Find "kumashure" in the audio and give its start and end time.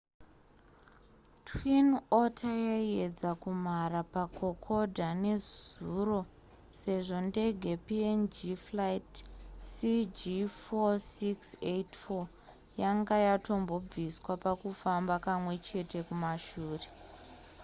16.07-16.85